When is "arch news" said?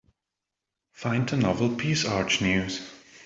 2.05-2.81